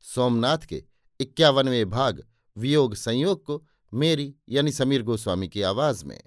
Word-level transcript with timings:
सोमनाथ 0.00 0.58
के 0.58 0.84
इक्यावनवें 1.20 1.90
भाग 1.90 2.22
वियोग 2.56 2.94
संयोग 2.94 3.44
को 3.44 3.66
मेरी 3.94 4.34
यानी 4.48 4.72
समीर 4.72 5.02
गोस्वामी 5.02 5.48
की 5.48 5.62
आवाज़ 5.62 6.04
में। 6.04 6.20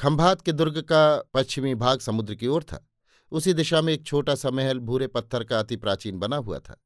खंभात 0.00 0.40
के 0.40 0.52
दुर्ग 0.52 0.80
का 0.80 1.30
पश्चिमी 1.34 1.74
भाग 1.74 2.00
समुद्र 2.00 2.34
की 2.34 2.46
ओर 2.46 2.62
था। 2.62 2.88
उसी 3.32 3.52
दिशा 3.52 3.80
में 3.80 3.92
एक 3.92 4.06
छोटा 4.06 4.34
सा 4.34 4.50
महल 4.50 4.78
भूरे 4.78 5.06
पत्थर 5.06 5.44
का 5.44 5.58
अति 5.58 5.76
प्राचीन 5.76 6.18
बना 6.18 6.36
हुआ 6.36 6.58
था। 6.58 6.82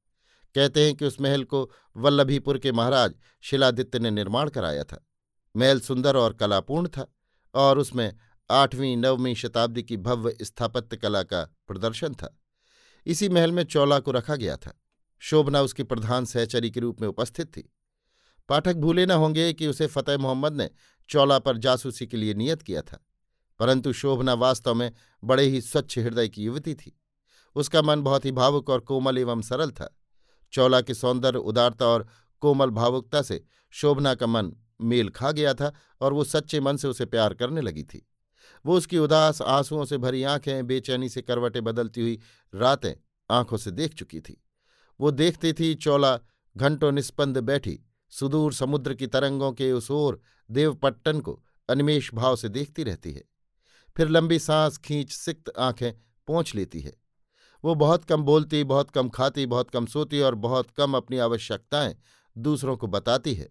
कहते 0.55 0.87
हैं 0.87 0.95
कि 0.97 1.05
उस 1.05 1.21
महल 1.21 1.45
को 1.45 1.71
वल्लभीपुर 1.97 2.59
के 2.59 2.73
महाराज 2.73 3.15
शिलादित्य 3.43 3.99
ने 3.99 4.11
निर्माण 4.11 4.49
कराया 4.49 4.85
था। 4.85 5.07
महल 5.57 5.81
सुंदर 5.81 6.17
और 6.17 6.33
कलापूर्ण 6.33 6.89
था 6.89 7.13
और 7.55 7.79
उसमें 7.79 8.17
आठवीं 8.51 8.97
नववीं 8.97 9.35
शताब्दी 9.35 9.83
की 9.83 9.97
भव्य 9.97 10.45
स्थापत्य 10.45 10.97
कला 10.97 11.23
का 11.23 11.57
प्रदर्शन 11.67 12.15
था। 12.15 12.41
इसी 13.07 13.29
महल 13.29 13.53
में 13.53 13.65
चौला 13.65 13.99
को 13.99 14.11
रखा 14.11 14.37
गया 14.37 14.57
था। 14.57 14.81
शोभना 15.19 15.61
उसकी 15.61 15.83
प्रधान 15.83 16.25
सहचरी 16.25 16.71
के 16.71 16.81
रूप 16.81 17.01
में 17.01 17.09
उपस्थित 17.09 17.47
थी। 17.47 17.73
पाठक 18.49 18.77
भूले 18.77 19.07
न 19.07 19.11
होंगे 19.11 19.53
कि 19.53 19.67
उसे 19.67 19.87
फतेह 19.87 20.19
मोहम्मद 20.19 20.53
ने 20.53 20.71
चौला 21.09 21.39
पर 21.39 21.57
जासूसी 21.57 22.07
के 22.07 22.17
लिए 22.17 22.35
नियत 22.35 22.63
किया 22.63 22.83
था। 22.83 23.07
परंतु 23.59 23.93
शोभना 23.93 24.35
वास्तव 24.35 24.75
में 24.75 24.93
बड़े 25.25 25.43
ही 25.43 25.61
स्वच्छ 25.61 25.99
हृदय 25.99 26.29
की 26.29 26.45
युवती 26.45 26.75
थी। 26.75 27.01
उसका 27.55 27.83
मन 27.83 28.03
बहुत 28.03 28.25
ही 28.25 28.33
भावुक 28.33 28.71
और 28.71 28.81
कोमल 28.81 29.19
एवं 29.19 29.43
सरल 29.43 29.71
था। 29.71 29.99
चौला 30.53 30.81
के 30.81 30.95
सौंदर्य, 30.95 31.39
उदारता 31.39 31.87
और 31.87 32.09
कोमल 32.41 32.71
भावुकता 32.71 33.23
से 33.23 33.45
शोभना 33.71 34.15
का 34.15 34.27
मन 34.27 34.53
मेल 34.81 35.09
खा 35.09 35.33
गया 35.33 35.55
था 35.55 35.75
और 36.01 36.13
वो 36.13 36.25
सच्चे 36.25 36.61
मन 36.61 36.77
से 36.77 36.89
उसे 36.89 37.07
प्यार 37.07 37.35
करने 37.35 37.61
लगी 37.61 37.83
थी। 37.83 38.07
वो 38.67 38.77
उसकी 38.77 38.99
उदास 38.99 39.43
आंसुओं 39.43 39.85
से 39.85 39.99
भरी 39.99 40.23
आँखें, 40.23 40.67
बेचैनी 40.67 41.09
से 41.09 41.23
करवटें 41.23 41.65
बदलती 41.65 42.01
हुई 42.01 42.21
रातें 42.55 42.95
आँखों 43.31 43.57
से 43.57 43.71
देख 43.71 43.95
चुकी 43.95 44.21
थी। 44.21 44.45
वो 45.01 45.11
देखती 45.11 45.53
थी 45.53 45.75
चौला 45.75 46.21
घंटों 46.57 46.93
निस्पंद 46.93 47.39
बैठी, 47.39 47.81
सुदूर 48.11 48.53
समुद्र 48.53 48.95
की 48.95 49.07
तरंगों 49.07 49.53
के 49.53 49.73
उस 49.73 49.91
ओर 49.91 50.21
देवपट्टन 50.51 51.21
को 51.21 51.45
अनिमेश 51.69 52.15
भाव 52.15 52.37
से 52.37 52.49
देखती 52.49 52.83
रहती 52.83 53.13
है। 53.13 53.25
फिर 53.97 54.09
लंबी 54.09 54.39
सांस 54.39 54.79
खींच 54.79 55.13
सिक्त 55.13 55.53
आँखें 55.59 55.93
पोंछ 56.27 56.55
लेती 56.55 56.81
है। 56.81 56.95
वो 57.65 57.75
बहुत 57.75 58.05
कम 58.05 58.23
बोलती, 58.23 58.65
बहुत 58.65 58.91
कम 58.91 59.09
खाती, 59.09 59.47
बहुत 59.47 59.71
कम 59.71 59.87
सोती 59.87 60.21
और 60.21 60.35
बहुत 60.35 60.71
कम 60.71 60.97
अपनी 60.97 61.19
आवश्यकताएँ 61.19 61.97
दूसरों 62.39 62.77
को 62.77 62.87
बताती 62.87 63.35
है। 63.35 63.49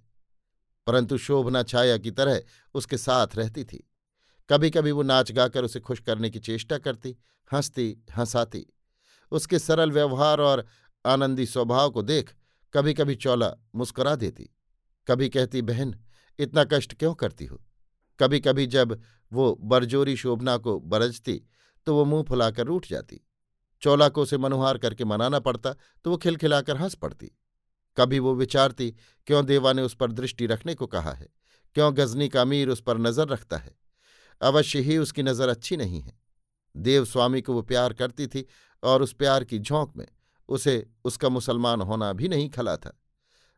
परंतु 0.88 1.18
शोभना 1.18 1.64
छाया 1.64 1.98
की 1.98 2.12
तरह 2.12 2.42
उसके 2.74 2.98
साथ 2.98 3.28
रहती 3.36 3.64
थी। 3.64 3.90
कभी 4.50 4.70
कभी 4.70 4.92
वो 4.92 5.04
नाच 5.04 5.32
गाकर 5.32 5.64
उसे 5.64 5.80
खुश 5.80 6.00
करने 6.00 6.30
की 6.30 6.40
चेष्टा 6.40 6.78
करती, 6.78 7.16
हंसती, 7.52 8.04
हंसाती। 8.18 8.66
उसके 9.32 9.60
सरल 9.60 9.92
व्यवहार 9.92 10.42
और 10.42 10.66
आनंदी 11.06 11.46
स्वभाव 11.46 11.90
को 11.90 12.02
देख 12.02 12.34
कभी 12.74 12.94
कभी 12.94 13.16
चौला 13.16 13.52
मुस्कुरा 13.76 14.16
देती। 14.16 14.50
कभी 15.08 15.30
कहती, 15.30 15.62
बहन, 15.62 15.94
इतना 16.40 16.64
कष्ट 16.64 16.94
क्यों 16.94 17.14
करती 17.14 17.46
हो? 17.46 17.62
कभी 18.20 18.40
कभी 18.40 18.66
जब 18.68 19.00
वो 19.32 19.56
बरजोरी 19.64 20.16
शोभना 20.16 20.58
को 20.58 20.80
बरजती 20.80 21.42
तो 21.88 21.96
वो 21.96 22.06
मुँह 22.06 22.24
फुलाकर 22.24 22.66
रूठ 22.66 22.88
जाती। 22.88 23.20
चौला 23.82 24.10
को 24.10 24.22
उसे 24.22 24.38
मनुहार 24.38 24.78
करके 24.78 25.06
मनाना 25.06 25.40
पड़ता 25.40 25.74
तो 26.06 26.12
वो 26.12 26.18
खिलखिलाकर 26.18 26.78
हंस 26.78 26.96
पड़ती। 26.96 27.32
कभी 27.98 28.20
वो 28.20 28.34
विचारती, 28.36 28.90
क्यों 29.28 29.46
देवा 29.46 29.74
ने 29.74 29.82
उस 29.82 29.96
पर 29.96 30.12
दृष्टि 30.12 30.46
रखने 30.46 30.76
को 30.76 30.88
कहा 30.88 31.12
है? 31.12 31.28
क्यों 31.76 31.96
गजनी 31.98 32.30
का 32.30 32.42
अमीर 32.42 32.70
उस 32.70 32.82
पर 32.82 32.98
नज़र 32.98 33.28
रखता 33.28 33.58
है? 33.58 33.76
अवश्य 34.42 34.80
ही 34.80 34.98
उसकी 34.98 35.24
नज़र 35.24 35.50
अच्छी 35.50 35.78
नहीं 35.78 36.02
है। 36.02 36.20
देव 36.78 37.06
स्वामी 37.06 37.42
को 37.42 37.54
वो 37.54 37.62
प्यार 37.62 37.94
करती 37.94 38.28
थी 38.28 38.46
और 38.84 39.02
उस 39.02 39.14
प्यार 39.14 39.44
की 39.44 39.60
झोंक 39.60 39.94
में 39.98 40.08
उसे 40.50 40.90
उसका 41.06 41.30
मुसलमान 41.30 41.82
होना 41.82 42.14
भी 42.14 42.28
नहीं 42.28 42.50
खला 42.50 42.78
था। 42.78 43.02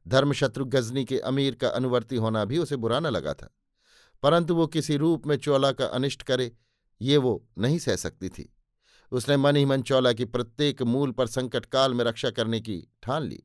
धर्मशत्रु 0.07 0.65
गजनी 0.65 1.05
के 1.05 1.19
अमीर 1.19 1.55
का 1.55 1.67
अनुवर्ती 1.67 2.15
होना 2.15 2.45
भी 2.45 2.57
उसे 2.57 2.75
बुरा 2.75 2.99
न 2.99 3.07
लगा 3.07 3.33
था। 3.33 3.57
परंतु 4.23 4.55
वो 4.55 4.67
किसी 4.67 4.97
रूप 4.97 5.27
में 5.27 5.38
चौला 5.38 5.71
का 5.71 5.85
अनिष्ट 5.85 6.21
करे, 6.21 6.51
ये 7.01 7.17
वो 7.17 7.47
नहीं 7.57 7.79
सह 7.79 7.95
सकती 7.95 8.29
थी। 8.29 8.53
उसने 9.11 9.38
मन 9.38 9.55
ही 9.55 9.65
मन 9.65 9.81
चौला 9.81 10.13
की 10.13 10.25
प्रत्येक 10.25 10.81
मूल 10.81 11.11
पर 11.11 11.27
संकट 11.27 11.65
काल 11.65 11.94
में 11.94 12.05
रक्षा 12.05 12.29
करने 12.29 12.59
की 12.59 12.88
ठान 13.03 13.23
ली। 13.23 13.44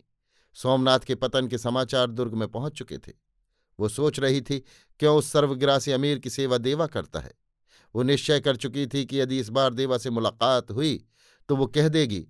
सोमनाथ 0.55 0.99
के 0.99 1.15
पतन 1.15 1.49
के 1.49 1.59
समाचार 1.59 2.07
दुर्ग 2.07 2.35
में 2.35 2.49
पहुँच 2.49 2.73
चुके 2.73 2.99
थे। 2.99 3.22
वो 3.79 3.89
सोच 3.89 4.19
रही 4.21 4.41
थी, 4.41 4.59
क्यों 5.01 5.17
उस 5.19 5.31
सर्वग्रासी 5.33 5.93
अमीर 5.93 6.19
की 6.19 6.31
सेवा 6.31 6.59
देवा 6.59 6.87
करता 6.87 7.21
है? 7.21 7.33
वो 7.95 8.03
निश्चय 8.03 8.41
कर 8.41 8.57
चुकी 8.57 8.87
थी 8.87 9.05
कि 9.05 9.21
यदि 9.21 9.39
इस 9.39 9.49
बार 9.51 9.75
देवा 9.75 9.99
से 9.99 10.11
मुलाकात 10.11 10.71
हुई 10.71 11.05
तो 11.49 11.57
वो 11.57 11.67
कह 11.67 11.89
देगी 11.89 12.21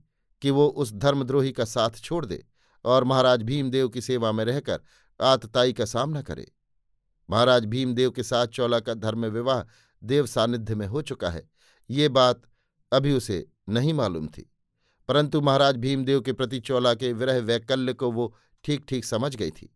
कि 0.42 0.50
वो 0.50 0.66
उस 0.66 0.92
धर्मद्रोही 0.94 1.52
का 1.52 1.64
साथ 1.64 1.98
छोड़ 1.98 2.24
दे 2.26 2.42
और 2.84 3.04
महाराज 3.04 3.42
भीमदेव 3.42 3.88
की 3.88 4.00
सेवा 4.00 4.32
में 4.32 4.44
रहकर 4.44 4.80
आतताई 5.20 5.72
का 5.72 5.84
सामना 5.84 6.22
करे। 6.22 6.50
महाराज 7.28 7.64
भीमदेव 7.66 8.10
के 8.10 8.22
साथ 8.22 8.46
चौला 8.48 8.80
का 8.80 8.94
धर्म 8.94 9.26
विवाह 9.26 9.62
देव 10.02 10.26
सानिध्य 10.26 10.74
में 10.74 10.86
हो 10.86 11.02
चुका 11.02 11.30
है। 11.30 11.48
ये 11.90 12.08
बात 12.10 12.42
अभी 12.92 13.12
उसे 13.12 13.44
नहीं 13.68 13.92
मालूम 13.94 14.26
थी, 14.28 14.48
परंतु 15.08 15.40
महाराज 15.40 15.76
भीमदेव 15.76 16.20
के 16.20 16.32
प्रति 16.32 16.60
चौला 16.60 16.94
के 16.94 17.12
विरह 17.12 17.38
वैकल्य 17.42 17.92
को 17.92 18.10
वो 18.12 18.34
ठीक 18.64 18.84
ठीक 18.88 19.04
समझ 19.04 19.34
गई 19.36 19.50
थी। 19.50 19.72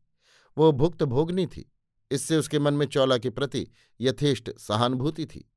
वो 0.58 0.72
भुक्त 0.72 1.02
भोगनी 1.02 1.46
थी। 1.46 1.72
इससे 2.10 2.36
उसके 2.36 2.58
मन 2.58 2.74
में 2.74 2.86
चौला 2.86 3.18
के 3.18 3.30
प्रति 3.30 3.66
यथेष्ट 4.00 4.58
सहानुभूति 4.58 5.26
थी। 5.26 5.50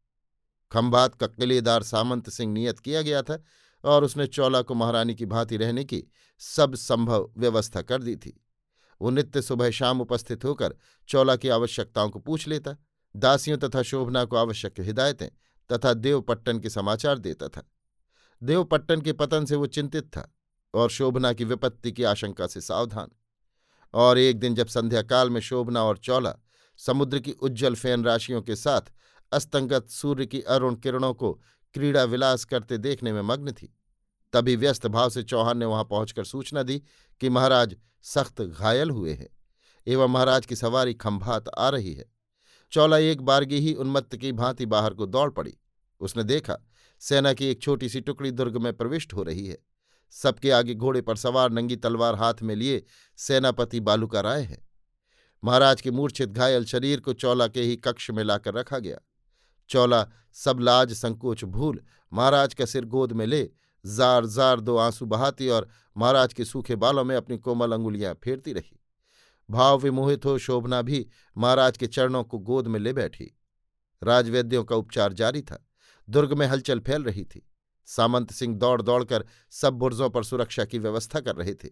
खंभात 0.71 1.15
का 1.15 1.27
किलेदार 1.27 1.83
सामंत 1.83 2.29
सिंह 2.29 2.53
नियत 2.53 2.79
किया 2.79 3.01
गया 3.01 3.21
था 3.21 3.43
और 3.83 4.03
उसने 4.03 4.27
चौला 4.27 4.61
को 4.61 4.75
महारानी 4.75 5.15
की 5.15 5.25
भांति 5.25 5.57
रहने 5.57 5.83
की 5.83 6.03
सब 6.39 6.75
संभव 6.75 7.31
व्यवस्था 7.37 7.81
कर 7.81 8.03
दी 8.03 8.15
थी। 8.15 8.43
वो 9.01 9.09
नित्य 9.09 9.41
सुबह 9.41 9.71
शाम 9.71 10.01
उपस्थित 10.01 10.45
होकर 10.45 10.75
चौला 11.07 11.35
की 11.35 11.49
आवश्यकताओं 11.49 12.09
को 12.09 12.19
पूछ 12.19 12.47
लेता, 12.47 12.75
दासियों 13.15 13.57
तथा 13.57 13.81
शोभना 13.81 14.25
को 14.25 14.35
आवश्यक 14.35 14.79
हिदायतें 14.79 15.29
तथा 15.71 15.93
देवपट्टन 15.93 16.59
के 16.59 16.69
समाचार 16.69 17.17
देता 17.17 17.47
था। 17.47 17.69
देवपट्टन 18.43 19.01
के 19.01 19.13
पतन 19.13 19.45
से 19.45 19.55
वो 19.55 19.65
चिंतित 19.65 20.03
था 20.03 20.35
और 20.73 20.89
शोभना 20.89 21.33
की 21.33 21.43
विपत्ति 21.43 21.91
की 21.91 22.03
आशंका 22.03 22.47
से 22.47 22.61
सावधान। 22.61 23.09
और 23.93 24.17
एक 24.17 24.39
दिन 24.39 24.55
जब 24.55 24.67
संध्याकाल 24.67 25.29
में 25.29 25.39
शोभना 25.41 25.83
और 25.83 25.97
चौला 25.97 26.35
समुद्र 26.79 27.19
की 27.19 27.31
उज्जवल 27.31 27.75
फ़ैन 27.75 28.03
राशियों 28.03 28.41
के 28.41 28.55
साथ 28.55 28.91
अस्तंगत 29.31 29.89
सूर्य 29.89 30.25
की 30.25 30.41
अरुण 30.41 30.75
किरणों 30.75 31.13
को 31.13 31.31
क्रीड़ा 31.75 32.03
विलास 32.03 32.45
करते 32.45 32.77
देखने 32.77 33.13
में 33.13 33.21
मग्न 33.21 33.51
थी, 33.51 33.73
तभी 34.33 34.55
व्यस्त 34.55 34.87
भाव 34.87 35.09
से 35.09 35.23
चौहान 35.23 35.57
ने 35.57 35.65
वहाँ 35.65 35.83
पहुंचकर 35.83 36.23
सूचना 36.23 36.63
दी 36.63 36.81
कि 37.21 37.29
महाराज 37.29 37.75
सख्त 38.03 38.41
घायल 38.41 38.89
हुए 38.89 39.13
हैं 39.13 39.29
एवं 39.87 40.07
महाराज 40.07 40.45
की 40.45 40.55
सवारी 40.55 40.93
खंभात 40.93 41.49
आ 41.49 41.69
रही 41.69 41.93
है। 41.93 42.05
चौला 42.71 42.97
एक 42.97 43.21
बारगी 43.21 43.59
ही 43.59 43.73
उन्मत्त 43.73 44.15
की 44.15 44.31
भांति 44.31 44.65
बाहर 44.65 44.93
को 44.93 45.05
दौड़ 45.05 45.29
पड़ी। 45.31 45.53
उसने 46.01 46.23
देखा, 46.23 46.57
सेना 47.01 47.33
की 47.33 47.45
एक 47.45 47.61
छोटी 47.61 47.89
सी 47.89 48.01
टुकड़ी 48.01 48.31
दुर्ग 48.31 48.57
में 48.57 48.71
प्रविष्ट 48.73 49.13
हो 49.13 49.23
रही 49.23 49.45
है। 49.47 49.57
सबके 50.11 50.51
आगे 50.51 50.73
घोड़े 50.73 51.01
पर 51.01 51.15
सवार 51.15 51.51
नंगी 51.51 51.75
तलवार 51.75 52.15
हाथ 52.15 52.33
में 52.41 52.55
लिए 52.55 52.83
सेनापति 53.17 53.79
बालूका 53.79 54.21
राय 54.21 54.41
है। 54.41 54.67
महाराज 55.43 55.81
के 55.81 55.91
मूर्छित 55.91 56.29
घायल 56.29 56.65
शरीर 56.65 56.99
को 56.99 57.13
चौला 57.13 57.47
के 57.47 57.61
ही 57.61 57.75
कक्ष 57.75 58.09
में 58.11 58.23
लाकर 58.23 58.53
रखा 58.53 58.79
गया। 58.79 58.97
चौला 59.69 60.07
सब 60.33 60.59
लाज 60.59 60.93
संकोच 60.93 61.43
भूल 61.43 61.81
महाराज 62.13 62.53
का 62.53 62.65
सिर 62.65 62.85
गोद 62.85 63.11
में 63.11 63.25
ले 63.25 63.49
जार 63.85 64.25
जार 64.25 64.59
दो 64.59 64.77
आँसू 64.77 65.05
बहाती 65.05 65.49
और 65.49 65.69
महाराज 65.97 66.33
के 66.33 66.45
सूखे 66.45 66.75
बालों 66.75 67.03
में 67.03 67.15
अपनी 67.15 67.37
कोमल 67.37 67.71
अंगुलियाँ 67.71 68.13
फेरती 68.23 68.53
रही। 68.53 68.79
भाव 69.49 69.79
विमोहित 69.79 70.25
हो 70.25 70.37
शोभना 70.37 70.81
भी 70.81 71.07
महाराज 71.37 71.77
के 71.77 71.87
चरणों 71.87 72.23
को 72.23 72.39
गोद 72.39 72.67
में 72.67 72.79
ले 72.79 72.93
बैठी। 72.93 73.37
राजवैद्यों 74.03 74.63
का 74.63 74.75
उपचार 74.75 75.13
जारी 75.13 75.41
था। 75.41 75.67
दुर्ग 76.09 76.33
में 76.33 76.47
हलचल 76.47 76.79
फैल 76.79 77.03
रही 77.03 77.23
थी। 77.23 77.45
सामंत 77.95 78.31
सिंह 78.31 78.55
दौड़ 78.55 78.81
दौड़कर 78.81 79.25
सब 79.51 79.73
बुर्जों 79.73 80.09
पर 80.09 80.23
सुरक्षा 80.23 80.65
की 80.65 80.79
व्यवस्था 80.79 81.19
कर 81.19 81.35
रहे 81.35 81.53
थे। 81.53 81.69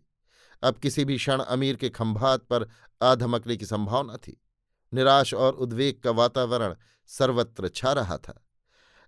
अब 0.64 0.78
किसी 0.78 1.06
भी 1.06 1.18
क्षण 1.18 1.40
अमीर 1.40 1.76
के 1.76 1.90
खंभात 1.90 2.42
पर 2.42 2.70
आधमकने 3.02 3.58
की 3.58 3.66
संभावना 3.66 4.18
थी। 4.18 4.42
निराश 4.94 5.34
और 5.34 5.54
उद्वेग 5.54 6.02
का 6.02 6.12
वातावरण 6.12 6.76
सर्वत्र 7.08 7.68
छा 7.68 7.94
रहा 7.94 8.18
था। 8.18 8.46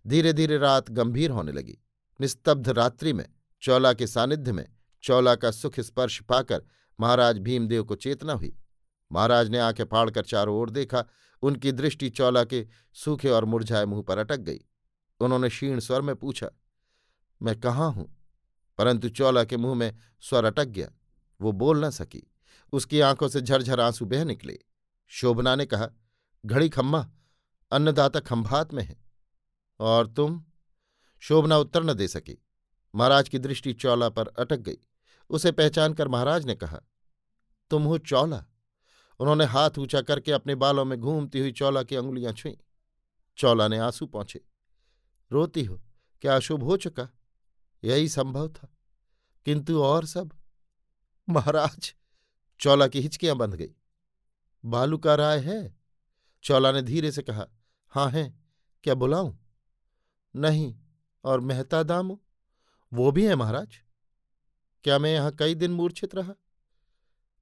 धीरे 0.07 0.33
धीरे 0.33 0.57
रात 0.57 0.91
गंभीर 0.91 1.31
होने 1.31 1.51
लगी। 1.51 1.77
निस्तब्ध 2.21 2.69
रात्रि 2.69 3.13
में, 3.13 3.25
चौला 3.61 3.93
के 3.93 4.07
सानिध्य 4.07 4.51
में, 4.51 4.69
चौला 5.03 5.35
का 5.35 5.51
सुख 5.51 5.79
स्पर्श 5.79 6.21
पाकर 6.21 6.63
महाराज 6.99 7.39
भीमदेव 7.39 7.83
को 7.83 7.95
चेतना 7.95 8.33
हुई। 8.33 8.57
महाराज 9.11 9.49
ने 9.49 9.59
आँखें 9.59 9.83
फाड़कर 9.83 10.21
चारों 10.21 10.57
ओर 10.57 10.69
देखा। 10.69 11.05
उनकी 11.41 11.71
दृष्टि 11.71 12.09
चौला 12.09 12.43
के 12.43 12.67
सूखे 12.93 13.29
और 13.29 13.45
मुरझाए 13.45 13.85
मुँह 13.85 14.01
पर 14.01 14.17
अटक 14.17 14.37
गई। 14.37 14.59
उन्होंने 15.19 15.49
क्षीण 15.49 15.79
स्वर 15.79 16.01
में 16.01 16.15
पूछा 16.15 16.49
मैं 17.41 17.59
कहाँ 17.59 17.91
हूँ? 17.91 18.17
परंतु 18.77 19.09
चौला 19.09 19.43
के 19.43 19.57
मुँह 19.57 19.75
में 19.75 19.97
स्वर 20.21 20.45
अटक 20.45 20.65
गया। 20.65 20.89
वो 21.41 21.51
बोल 21.51 21.85
न 21.85 21.89
सकी। 21.89 22.31
उसकी 22.73 22.99
आँखों 22.99 23.27
से 23.27 23.41
झरझर 23.41 23.79
आँसू 23.79 24.05
बह 24.05 24.23
निकले। 24.23 24.59
शोभना 25.07 25.55
ने 25.55 25.65
कहा, 25.65 25.89
घड़ी 26.45 26.69
खम्मा, 26.69 27.11
अन्नदाता 27.71 28.19
खम्भात 28.19 28.73
में 28.73 28.83
है। 28.83 28.97
और 29.79 30.07
तुम? 30.07 30.45
शोभना 31.19 31.57
उत्तर 31.57 31.83
न 31.83 31.93
दे 31.93 32.07
सकी। 32.07 32.45
महाराज 32.95 33.29
की 33.29 33.39
दृष्टि 33.39 33.73
चौला 33.73 34.09
पर 34.09 34.27
अटक 34.27 34.57
गई। 34.57 34.77
उसे 35.29 35.51
पहचान 35.51 35.93
कर 35.93 36.07
महाराज 36.07 36.45
ने 36.45 36.55
कहा, 36.55 36.79
तुम 37.69 37.83
हो 37.83 37.97
चौला? 37.97 38.45
उन्होंने 39.19 39.45
हाथ 39.45 39.69
ऊँचा 39.79 40.01
करके 40.01 40.31
अपने 40.31 40.55
बालों 40.55 40.85
में 40.85 40.99
घूमती 40.99 41.39
हुई 41.39 41.51
चौला 41.51 41.83
की 41.83 41.95
अंगुलियाँ 41.95 42.33
छुई। 42.33 42.57
चौला 43.37 43.67
ने 43.67 43.77
आँसू 43.77 44.05
पहुँचे 44.05 44.41
रोती 45.31 45.63
हो, 45.63 45.81
क्या 46.21 46.35
अशुभ 46.35 46.63
हो 46.63 46.77
चुका? 46.77 47.09
यही 47.83 48.09
संभव 48.09 48.49
था। 48.49 48.75
किंतु 49.45 49.81
और 49.83 50.05
सब? 50.05 50.31
महाराज, 51.29 51.95
चौला 52.59 52.87
की 52.87 53.01
हिचकियाँ 53.01 53.35
बंध 53.35 53.55
गई। 53.55 53.75
बालू 54.65 54.97
का 54.97 55.15
राय 55.15 55.39
है? 55.39 55.77
चौला 56.43 56.71
ने 56.71 56.81
धीरे 56.81 57.11
से 57.11 57.21
कहा 57.21 57.47
हाँ 57.87 58.09
है, 58.09 58.39
क्या 58.83 58.95
बुलाऊं? 58.95 59.35
नहीं, 60.35 60.75
और 61.23 61.39
मेहता 61.39 61.83
दामो? 61.83 62.21
वो 62.93 63.11
भी 63.11 63.25
है 63.25 63.35
महाराज। 63.35 63.81
क्या 64.83 64.99
मैं 64.99 65.13
यहाँ 65.13 65.31
कई 65.31 65.55
दिन 65.55 65.71
मूर्छित 65.71 66.15
रहा? 66.15 66.33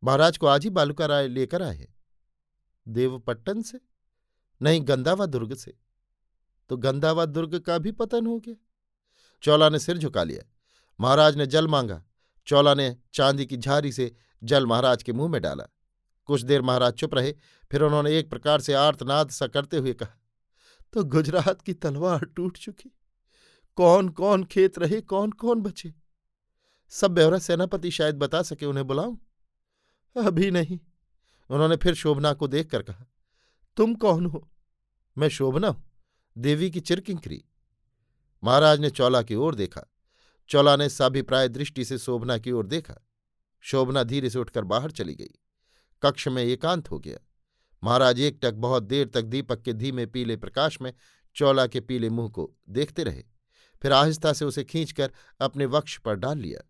महाराज 0.03 0.37
को 0.37 0.47
आज 0.47 0.63
ही 0.63 0.69
बालू 0.69 0.93
का 0.93 1.05
राय 1.05 1.27
लेकर 1.27 1.61
आए 1.61 1.77
हैं। 1.77 1.95
देवपट्टन 2.87 3.61
से? 3.61 3.79
नहीं, 4.61 4.87
गंदावा 4.87 5.25
दुर्ग 5.25 5.53
से। 5.53 5.77
तो 6.69 6.77
गंदावा 6.77 7.25
दुर्ग 7.25 7.59
का 7.59 7.77
भी 7.77 7.91
पतन 7.91 8.27
हो 8.27 8.39
गया। 8.39 8.55
चौला 9.43 9.69
ने 9.69 9.79
सिर 9.79 9.97
झुका 9.97 10.23
लिया। 10.23 10.43
महाराज 10.99 11.37
ने 11.37 11.45
जल 11.47 11.67
मांगा। 11.67 12.03
चौला 12.47 12.73
ने 12.73 12.95
चांदी 13.13 13.45
की 13.45 13.57
झारी 13.57 13.91
से 13.91 14.11
जल 14.41 14.65
महाराज 14.65 15.03
के 15.03 15.13
मुँह 15.13 15.31
में 15.31 15.41
डाला। 15.41 15.63
कुछ 16.29 16.41
देर 16.41 16.61
महाराज 16.61 16.93
चुप 16.93 17.13
रहे, 17.15 17.33
फिर 17.71 17.81
उन्होंने 17.81 18.17
एक 18.19 18.29
प्रकार 18.29 18.61
से 18.61 18.73
आर्तनाद 18.75 19.29
सा 19.29 19.47
करते 19.47 19.77
हुए 19.77 19.93
कहा 19.93 20.17
तो 20.93 21.03
गुजरात 21.05 21.61
की 21.61 21.73
तलवार 21.75 22.25
टूट 22.25 22.57
चुकी। 22.57 22.89
कौन 23.77 24.09
कौन 24.09 24.43
खेत 24.43 24.77
रहे 24.79 24.99
कौन 25.03 25.31
कौन 25.33 25.61
बचे? 25.61 25.93
सब 26.91 27.13
ब्यौरा 27.13 27.37
सेनापति 27.39 27.91
शायद 27.91 28.15
बता 28.15 28.41
सके 28.41 28.65
उन्हें 28.65 28.85
बुलाऊं? 28.87 29.15
अभी 30.15 30.51
नहीं। 30.51 30.79
उन्होंने 31.49 31.75
फिर 31.75 31.93
शोभना 31.93 32.33
को 32.33 32.47
देखकर 32.47 32.81
कहा, 32.81 33.05
तुम 33.77 33.93
कौन 33.95 34.25
हो? 34.25 34.47
मैं 35.17 35.29
शोभना 35.29 35.67
हूँ, 35.67 35.83
देवी 36.35 36.69
की 36.71 36.79
चिरकिंकरी। 36.81 37.43
महाराज 38.43 38.79
ने 38.79 38.89
चौला 38.89 39.21
की 39.21 39.35
ओर 39.35 39.55
देखा। 39.55 39.93
चौला 40.49 40.75
ने 40.75 40.89
साभिप्राय 40.89 41.47
दृष्टि 41.47 41.85
से 41.85 41.97
शोभना 41.97 42.37
की 42.37 42.51
ओर 42.51 42.67
देखा। 42.67 43.07
शोभना 43.61 44.03
धीरे 44.03 44.29
से 44.29 44.39
उठकर 44.39 44.63
बाहर 44.63 44.91
चली 44.91 45.15
गई। 45.15 45.39
कक्ष 46.03 46.27
में 46.27 46.43
एकांत 46.43 46.91
हो 46.91 46.99
गया। 46.99 47.17
महाराज 47.83 48.19
एकटक 48.19 48.53
बहुत 48.53 48.83
देर 48.83 49.07
तक 49.07 49.21
दीपक 49.21 49.61
के 49.61 49.73
धीमे 49.73 50.05
पीले 50.05 50.37
प्रकाश 50.37 50.81
में 50.81 50.93
चौला 51.35 51.67
के 51.67 51.79
पीले 51.79 52.09
मुँह 52.09 52.29
को 52.29 52.55
देखते 52.69 53.03
रहे। 53.03 53.23
फिर 53.81 53.91
आहिस्ता 53.91 54.33
से 54.33 54.45
उसे 54.45 54.63
खींचकर 54.63 55.11
अपने 55.39 55.65
वक्ष 55.65 55.97
पर 55.97 56.15
डाल 56.15 56.37
लिया। 56.37 56.69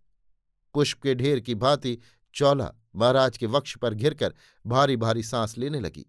पुष्प 0.74 1.02
के 1.02 1.16
ढेर 1.16 1.40
की 1.40 1.56
भांति 1.56 1.98
चौला 2.34 2.74
महाराज 2.96 3.38
के 3.38 3.46
वक्ष 3.46 3.78
पर 3.78 3.94
घिरकर 3.94 4.34
भारी 4.66 4.98
भारी 4.98 5.24
सांस 5.24 5.58
लेने 5.58 5.80
लगी। 5.80 6.06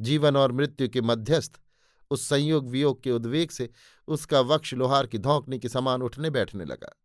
जीवन 0.00 0.36
और 0.36 0.52
मृत्यु 0.52 0.88
के 0.88 1.00
मध्यस्थ 1.00 1.60
उस 2.12 2.28
संयोग 2.28 2.68
वियोग 2.68 3.02
के 3.02 3.10
उद्वेग 3.10 3.50
से 3.50 3.68
उसका 4.08 4.40
वक्ष 4.40 4.74
लोहार 4.74 5.06
की 5.06 5.18
धौंकने 5.18 5.58
के 5.58 5.68
समान 5.68 6.02
उठने 6.02 6.30
बैठने 6.30 6.64
लगा। 6.64 6.96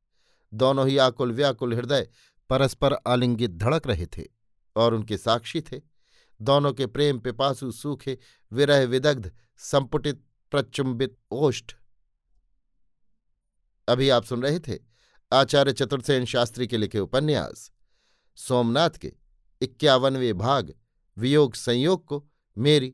दोनों 0.53 0.87
ही 0.87 0.97
आकुल 0.97 1.31
व्याकुल 1.31 1.73
हृदय 1.73 2.07
परस्पर 2.49 2.93
आलिंगित 3.07 3.51
धड़क 3.51 3.87
रहे 3.87 4.05
थे 4.05 4.23
और 4.75 4.93
उनके 4.93 5.17
साक्षी 5.17 5.61
थे। 5.61 5.81
दोनों 6.41 6.73
के 6.73 6.85
प्रेम 6.87 7.19
पिपासु 7.19 7.71
सूखे, 7.71 8.17
विरह 8.51 8.85
विदग्ध, 8.85 9.31
संपुटित, 9.57 10.23
प्रचुंबित 10.51 11.17
ओष्ठ। 11.31 11.73
अभी 13.87 14.09
आप 14.09 14.23
सुन 14.23 14.43
रहे 14.43 14.59
थे 14.59 14.79
आचार्य 15.31 15.73
चतुर्सेन 15.73 16.25
शास्त्री 16.25 16.67
के 16.67 16.77
लिखे 16.77 16.99
उपन्यास। 16.99 17.71
सोमनाथ 18.35 18.89
के 18.89 19.13
इक्यावनवे 19.61 20.33
भाग 20.33 20.73
वियोग 21.17 21.55
संयोग 21.55 22.05
को 22.05 22.25
मेरी 22.57 22.93